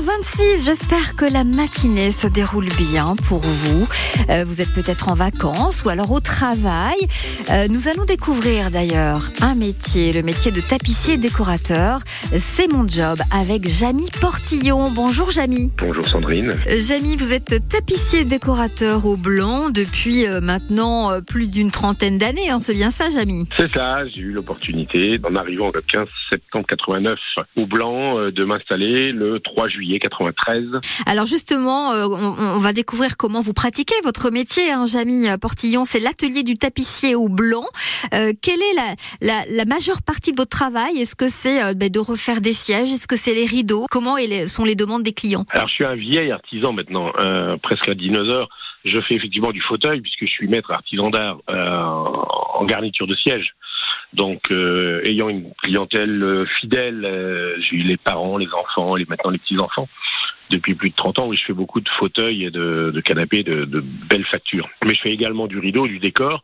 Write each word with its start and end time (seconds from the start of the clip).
7h26, 0.00 0.64
j'espère 0.64 1.14
que 1.14 1.30
la 1.30 1.44
matinée 1.44 2.10
se 2.10 2.26
déroule 2.26 2.68
bien 2.78 3.16
pour 3.28 3.40
vous. 3.40 3.86
Euh, 4.30 4.44
vous 4.46 4.62
êtes 4.62 4.72
peut-être 4.72 5.10
en 5.10 5.14
vacances 5.14 5.84
ou 5.84 5.90
alors 5.90 6.10
au 6.10 6.20
travail. 6.20 6.96
Euh, 7.50 7.66
nous 7.68 7.86
allons 7.88 8.04
découvrir 8.06 8.70
d'ailleurs 8.70 9.28
un 9.42 9.54
métier, 9.54 10.14
le 10.14 10.22
métier 10.22 10.52
de 10.52 10.60
tapissier 10.62 11.18
décorateur. 11.18 12.00
C'est 12.38 12.72
mon 12.72 12.88
job 12.88 13.18
avec 13.30 13.68
Jamy 13.68 14.08
Portillon. 14.22 14.90
Bonjour 14.90 15.30
Jamy. 15.30 15.70
Bonjour 15.78 16.08
Sandrine. 16.08 16.50
Euh, 16.66 16.76
Jamy, 16.78 17.16
vous 17.16 17.32
êtes 17.32 17.68
tapissier 17.68 18.24
décorateur 18.24 19.04
au 19.04 19.18
blanc 19.18 19.68
depuis 19.68 20.24
maintenant 20.40 21.20
plus 21.20 21.46
d'une 21.48 21.70
trentaine 21.70 22.16
d'années. 22.16 22.48
hein. 22.48 22.60
C'est 22.62 22.74
bien 22.74 22.90
ça 22.90 23.10
Jamy? 23.10 23.46
C'est 23.58 23.70
ça, 23.70 24.06
j'ai 24.06 24.20
eu 24.20 24.32
l'opportunité, 24.32 25.20
en 25.24 25.34
arrivant 25.36 25.70
le 25.74 25.82
15 25.82 26.06
septembre 26.32 26.64
89 26.68 27.18
au 27.56 27.66
Blanc, 27.66 28.30
de 28.30 28.44
m'installer 28.44 29.12
le 29.12 29.40
3 29.40 29.68
juillet 29.68 29.89
93. 29.98 30.64
Alors 31.06 31.26
justement, 31.26 31.92
euh, 31.92 32.06
on, 32.06 32.36
on 32.38 32.58
va 32.58 32.72
découvrir 32.72 33.16
comment 33.16 33.40
vous 33.40 33.52
pratiquez 33.52 33.94
votre 34.04 34.30
métier, 34.30 34.70
hein, 34.70 34.86
Jamy 34.86 35.26
Portillon. 35.40 35.84
C'est 35.84 36.00
l'atelier 36.00 36.42
du 36.42 36.56
tapissier 36.56 37.14
au 37.14 37.28
blanc. 37.28 37.64
Euh, 38.14 38.32
quelle 38.40 38.60
est 38.60 38.74
la, 38.76 38.94
la, 39.20 39.44
la 39.50 39.64
majeure 39.64 40.02
partie 40.02 40.32
de 40.32 40.36
votre 40.36 40.56
travail? 40.56 40.98
Est-ce 40.98 41.16
que 41.16 41.28
c'est 41.28 41.62
euh, 41.62 41.74
ben, 41.74 41.90
de 41.90 41.98
refaire 41.98 42.40
des 42.40 42.52
sièges? 42.52 42.92
Est-ce 42.92 43.08
que 43.08 43.16
c'est 43.16 43.34
les 43.34 43.46
rideaux? 43.46 43.86
Comment 43.90 44.16
sont 44.46 44.64
les 44.64 44.74
demandes 44.74 45.02
des 45.02 45.12
clients? 45.12 45.44
Alors 45.50 45.68
je 45.68 45.74
suis 45.74 45.86
un 45.86 45.96
vieil 45.96 46.30
artisan 46.30 46.72
maintenant, 46.72 47.12
euh, 47.24 47.56
presque 47.62 47.88
un 47.88 47.94
dinosaure. 47.94 48.48
Je 48.84 48.98
fais 49.08 49.14
effectivement 49.14 49.50
du 49.50 49.60
fauteuil 49.60 50.00
puisque 50.00 50.22
je 50.22 50.30
suis 50.30 50.48
maître 50.48 50.70
artisan 50.70 51.10
d'art 51.10 51.38
en 51.48 52.64
garniture 52.64 53.06
de 53.06 53.14
siège. 53.14 53.54
Donc 54.12 54.50
euh, 54.50 55.02
ayant 55.04 55.28
une 55.28 55.52
clientèle 55.62 56.22
euh, 56.22 56.44
fidèle, 56.60 57.04
euh, 57.04 57.56
j'ai 57.60 57.76
eu 57.76 57.82
les 57.82 57.96
parents, 57.96 58.36
les 58.38 58.48
enfants 58.52 58.96
et 58.96 59.06
maintenant 59.08 59.30
les 59.30 59.38
petits-enfants. 59.38 59.88
Depuis 60.50 60.74
plus 60.74 60.90
de 60.90 60.96
30 60.96 61.20
ans, 61.20 61.28
oui, 61.28 61.36
je 61.36 61.44
fais 61.44 61.52
beaucoup 61.52 61.80
de 61.80 61.88
fauteuils 61.88 62.44
et 62.44 62.50
de, 62.50 62.90
de 62.92 63.00
canapés 63.00 63.44
de, 63.44 63.64
de 63.64 63.80
belles 63.80 64.26
factures. 64.26 64.68
Mais 64.84 64.94
je 64.96 65.00
fais 65.00 65.10
également 65.10 65.46
du 65.46 65.60
rideau, 65.60 65.86
du 65.86 66.00
décor, 66.00 66.42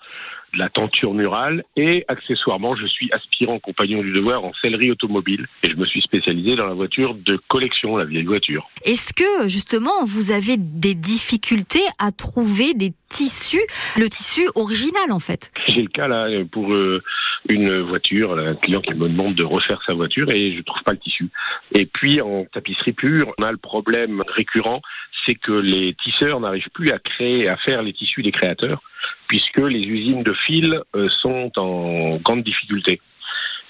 de 0.52 0.58
la 0.58 0.68
tenture 0.68 1.12
murale 1.14 1.64
et 1.76 2.04
accessoirement, 2.08 2.74
je 2.76 2.86
suis 2.86 3.10
aspirant 3.12 3.58
compagnon 3.58 4.02
du 4.02 4.12
devoir 4.12 4.44
en 4.44 4.52
sellerie 4.62 4.90
automobile 4.90 5.46
et 5.62 5.70
je 5.70 5.76
me 5.76 5.84
suis 5.86 6.00
spécialisé 6.02 6.54
dans 6.54 6.66
la 6.66 6.74
voiture 6.74 7.14
de 7.14 7.40
collection, 7.48 7.96
la 7.96 8.04
vieille 8.04 8.24
voiture. 8.24 8.68
Est-ce 8.84 9.12
que 9.12 9.48
justement 9.48 10.04
vous 10.04 10.30
avez 10.30 10.56
des 10.56 10.94
difficultés 10.94 11.84
à 11.98 12.12
trouver 12.12 12.74
des 12.74 12.92
tissus, 13.08 13.62
le 13.96 14.08
tissu 14.08 14.48
original 14.54 15.10
en 15.10 15.18
fait? 15.18 15.50
J'ai 15.68 15.82
le 15.82 15.88
cas 15.88 16.08
là 16.08 16.28
pour 16.50 16.72
euh, 16.72 17.02
une 17.48 17.80
voiture, 17.80 18.38
un 18.38 18.54
client 18.54 18.80
qui 18.80 18.94
me 18.94 19.08
demande 19.08 19.34
de 19.34 19.44
refaire 19.44 19.80
sa 19.86 19.94
voiture 19.94 20.28
et 20.34 20.56
je 20.56 20.62
trouve 20.62 20.82
pas 20.82 20.92
le 20.92 20.98
tissu. 20.98 21.28
Et 21.74 21.86
puis 21.86 22.20
en 22.20 22.44
tapisserie 22.46 22.92
pure, 22.92 23.32
on 23.38 23.42
a 23.42 23.50
le 23.50 23.56
problème 23.56 24.22
récurrent, 24.26 24.80
c'est 25.26 25.34
que 25.34 25.52
les 25.52 25.94
tisseurs 26.02 26.40
n'arrivent 26.40 26.70
plus 26.74 26.90
à 26.90 26.98
créer, 26.98 27.48
à 27.48 27.56
faire 27.56 27.82
les 27.82 27.92
tissus 27.92 28.22
des 28.22 28.32
créateurs, 28.32 28.82
puisque 29.28 29.60
les 29.60 29.80
usines 29.80 30.22
de 30.22 30.34
fil 30.46 30.80
euh, 30.94 31.08
sont 31.20 31.52
en 31.56 32.16
grande 32.18 32.42
difficulté. 32.42 33.00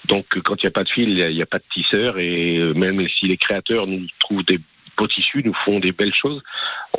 Donc 0.07 0.25
quand 0.43 0.55
il 0.55 0.65
n'y 0.65 0.69
a 0.69 0.71
pas 0.71 0.83
de 0.83 0.89
fil, 0.89 1.09
il 1.09 1.35
n'y 1.35 1.41
a, 1.41 1.45
pas 1.45 1.59
de 1.59 1.63
tisseur 1.73 2.17
et 2.19 2.57
euh, 2.57 2.73
même 2.73 3.05
si 3.19 3.27
les 3.27 3.37
créateurs 3.37 3.87
nous 3.87 4.05
trouvent 4.19 4.45
des 4.45 4.59
beaux 4.97 5.07
tissus, 5.07 5.41
nous 5.45 5.53
font 5.65 5.79
des 5.79 5.91
belles 5.91 6.13
choses, 6.13 6.41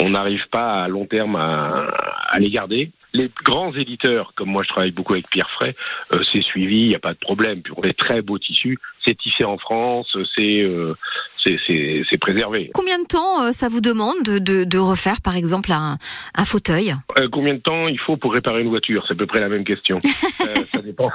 on 0.00 0.10
n'arrive 0.10 0.46
pas 0.50 0.70
à 0.70 0.88
long 0.88 1.06
terme 1.06 1.36
à, 1.36 1.88
à 2.30 2.38
les 2.38 2.50
garder. 2.50 2.90
Les 3.14 3.30
grands 3.42 3.72
éditeurs, 3.74 4.32
comme 4.36 4.50
moi 4.50 4.62
je 4.62 4.68
travaille 4.68 4.90
beaucoup 4.90 5.14
avec 5.14 5.28
Pierre 5.30 5.48
Fray, 5.54 5.74
euh, 6.12 6.22
c'est 6.30 6.42
suivi, 6.42 6.82
il 6.82 6.88
n'y 6.88 6.94
a 6.94 6.98
pas 6.98 7.14
de 7.14 7.18
problème. 7.18 7.62
Puis 7.62 7.72
on 7.76 7.80
a 7.82 7.86
des 7.88 7.94
très 7.94 8.20
beaux 8.20 8.38
tissus, 8.38 8.78
c'est 9.06 9.16
tissé 9.16 9.44
en 9.44 9.56
France, 9.56 10.14
c'est 10.36 10.60
euh, 10.62 10.94
c'est- 11.44 12.18
préservé. 12.20 12.70
Combien 12.74 12.98
de 12.98 13.06
temps 13.06 13.42
euh, 13.44 13.52
ça 13.52 13.68
vous 13.70 13.80
demande 13.80 14.22
de, 14.24 14.38
de, 14.38 14.64
de 14.64 14.78
refaire 14.78 15.20
par 15.24 15.36
exemple 15.36 15.72
un, 15.72 15.96
un 16.34 16.44
fauteuil? 16.44 16.92
Euh, 17.18 17.28
combien 17.32 17.54
de 17.54 17.60
temps 17.60 17.88
il 17.88 17.98
faut 17.98 18.16
pour 18.18 18.34
réparer 18.34 18.60
une 18.60 18.68
voiture? 18.68 19.02
C'est 19.06 19.14
à 19.14 19.16
peu 19.16 19.26
près 19.26 19.40
la 19.40 19.48
même 19.48 19.64
question. 19.64 19.98
Euh, 20.40 20.64
ça 20.72 20.80
dépend. 20.80 21.10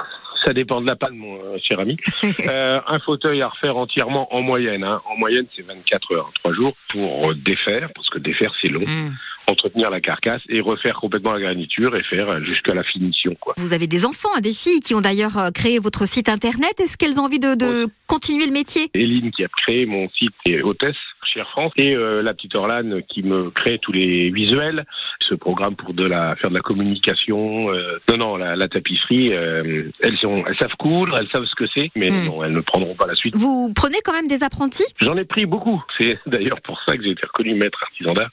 Ça 0.46 0.52
dépend 0.52 0.80
de 0.80 0.86
la 0.86 0.96
panne, 0.96 1.16
mon 1.16 1.36
euh, 1.36 1.56
cher 1.62 1.80
ami. 1.80 1.96
Euh, 2.46 2.80
un 2.86 2.98
fauteuil 2.98 3.42
à 3.42 3.48
refaire 3.48 3.76
entièrement 3.76 4.32
en 4.34 4.42
moyenne. 4.42 4.84
Hein. 4.84 5.00
En 5.10 5.16
moyenne, 5.16 5.46
c'est 5.56 5.62
24 5.62 6.14
heures, 6.14 6.30
3 6.42 6.54
jours 6.54 6.72
pour 6.90 7.30
euh, 7.30 7.34
défaire, 7.34 7.88
parce 7.94 8.08
que 8.10 8.18
défaire 8.18 8.52
c'est 8.60 8.68
long, 8.68 8.80
Hmm. 8.84 9.12
entretenir 9.48 9.90
la 9.90 10.00
carcasse 10.00 10.42
et 10.48 10.60
refaire 10.60 10.94
complètement 10.94 11.32
la 11.32 11.40
garniture 11.40 11.96
et 11.96 12.02
faire 12.02 12.28
jusqu'à 12.44 12.74
la 12.74 12.82
finition. 12.82 13.34
Quoi. 13.40 13.54
Vous 13.56 13.72
avez 13.72 13.86
des 13.86 14.04
enfants, 14.04 14.28
hein, 14.36 14.40
des 14.40 14.52
filles 14.52 14.80
qui 14.80 14.94
ont 14.94 15.00
d'ailleurs 15.00 15.50
créé 15.54 15.78
votre 15.78 16.06
site 16.06 16.28
internet. 16.28 16.78
Est-ce 16.80 16.96
qu'elles 16.96 17.18
ont 17.20 17.24
envie 17.24 17.38
de, 17.38 17.54
de 17.54 17.86
continuer 18.06 18.46
le 18.46 18.52
métier 18.52 18.90
Eline 18.94 19.30
qui 19.30 19.44
a 19.44 19.48
créé 19.48 19.86
mon 19.86 20.08
site 20.10 20.34
et 20.46 20.62
hôtesse 20.62 20.96
chez 21.24 21.40
Air 21.40 21.48
France 21.50 21.72
et 21.76 21.94
euh, 21.96 22.22
la 22.22 22.34
petite 22.34 22.54
Orlane 22.54 23.02
qui 23.08 23.22
me 23.22 23.50
crée 23.50 23.78
tous 23.80 23.92
les 23.92 24.30
visuels, 24.30 24.84
ce 25.28 25.34
programme 25.34 25.74
pour 25.74 25.94
de 25.94 26.04
la 26.04 26.36
faire 26.36 26.50
de 26.50 26.54
la 26.56 26.60
communication. 26.60 27.70
euh, 27.72 27.98
non 28.10 28.16
non, 28.18 28.36
la, 28.36 28.56
la 28.56 28.68
tapisserie, 28.68 29.32
euh, 29.34 29.90
elles 30.00 30.16
sont, 30.18 30.44
elles 30.46 30.56
savent 30.60 30.76
coudre, 30.78 31.16
elles 31.18 31.28
savent 31.32 31.46
ce 31.46 31.54
que 31.54 31.64
c'est, 31.74 31.90
mais 31.96 32.10
Hmm. 32.10 32.26
non, 32.26 32.44
elles 32.44 32.52
ne 32.52 32.60
prendront 32.60 32.94
pas 32.94 33.06
la 33.06 33.14
suite. 33.14 33.34
Vous 33.34 33.72
prenez 33.74 33.96
quand 34.04 34.12
même 34.12 34.28
des 34.28 34.42
apprentis? 34.44 34.84
J'en 35.00 35.16
ai 35.16 35.24
pris 35.24 35.46
beaucoup. 35.46 35.82
C'est 35.98 36.18
d'ailleurs 36.26 36.60
pour 36.62 36.80
ça 36.86 36.96
que 36.96 37.02
j'ai 37.02 37.10
été 37.10 37.26
reconnu 37.26 37.54
maître 37.54 37.82
artisan 37.82 38.12
d'art. 38.12 38.30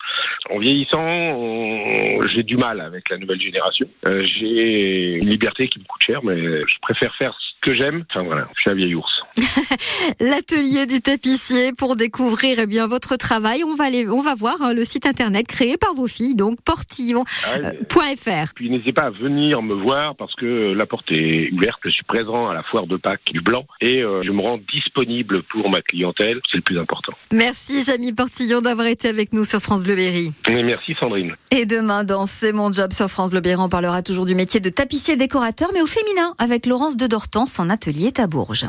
En 0.49 0.59
vieillissant, 0.59 0.99
on- 1.01 2.19
j'ai 2.33 2.43
du 2.43 2.57
mal 2.57 2.81
avec 2.81 3.09
la 3.09 3.17
nouvelle 3.17 3.41
génération. 3.41 3.87
J'ai 4.05 5.13
une 5.15 5.29
liberté 5.29 5.67
qui 5.67 5.79
me 5.79 5.85
coûte 5.85 6.01
cher, 6.05 6.19
mais 6.23 6.37
je 6.37 6.75
préfère 6.81 7.13
faire 7.15 7.33
ce 7.39 7.69
que 7.69 7.75
j'aime. 7.75 8.03
Enfin 8.09 8.23
voilà, 8.23 8.47
je 8.55 8.61
suis 8.61 8.69
un 8.69 8.75
vieil 8.75 8.95
ours. 8.95 9.20
L'atelier 10.19 10.85
du 10.85 11.01
tapissier 11.01 11.73
pour 11.73 11.95
découvrir 11.95 12.59
eh 12.59 12.67
bien 12.67 12.87
votre 12.87 13.15
travail. 13.15 13.63
On 13.63 13.73
va 13.75 13.85
aller, 13.85 14.07
on 14.07 14.21
va 14.21 14.35
voir 14.35 14.55
hein, 14.61 14.73
le 14.73 14.83
site 14.83 15.05
internet 15.05 15.47
créé 15.47 15.77
par 15.77 15.93
vos 15.93 16.07
filles, 16.07 16.35
donc 16.35 16.61
portillon.fr. 16.61 17.27
Ah 17.47 17.59
ouais, 17.59 18.15
mais- 18.25 18.45
Puis 18.55 18.69
n'hésitez 18.69 18.93
pas 18.93 19.03
à 19.03 19.09
venir 19.09 19.61
me 19.61 19.73
voir 19.73 20.15
parce 20.15 20.33
que 20.35 20.73
la 20.73 20.85
porte 20.85 21.11
est 21.11 21.51
ouverte. 21.53 21.79
Je 21.85 21.89
suis 21.91 22.03
présent 22.03 22.49
à 22.49 22.53
la 22.53 22.63
foire 22.63 22.87
de 22.87 22.97
Pâques 22.97 23.21
du 23.31 23.41
Blanc 23.41 23.65
et 23.81 24.01
euh, 24.01 24.21
je 24.23 24.31
me 24.31 24.41
rends 24.41 24.59
disponible 24.71 25.43
pour 25.43 25.69
ma 25.69 25.81
clientèle. 25.81 26.39
C'est 26.51 26.57
le 26.57 26.63
plus 26.63 26.79
important. 26.79 27.13
Merci 27.31 27.83
Jamie 27.83 28.13
Portillon 28.13 28.61
d'avoir 28.61 28.87
été 28.87 29.07
avec 29.07 29.33
nous 29.33 29.45
sur 29.45 29.59
France 29.61 29.83
Bleu 29.83 29.95
Berry. 29.95 30.31
Merci 30.49 30.95
Sandrine. 30.99 31.35
Et 31.51 31.65
demain 31.65 32.03
dans 32.03 32.25
C'est 32.25 32.53
mon 32.53 32.71
job 32.71 32.91
sur 32.93 33.07
France 33.09 33.31
Bleu 33.31 33.41
Berry, 33.41 33.59
on 33.61 33.69
parlera 33.69 34.01
toujours 34.01 34.25
du 34.25 34.35
métier 34.35 34.59
de 34.59 34.69
tapissier 34.69 35.15
décorateur, 35.15 35.69
mais 35.73 35.81
au 35.81 35.85
féminin 35.87 36.33
avec 36.37 36.65
Laurence 36.65 36.97
de 36.97 37.07
Dortan, 37.07 37.45
son 37.45 37.69
atelier 37.69 38.07
est 38.07 38.19
à 38.19 38.27
Bourges. 38.27 38.65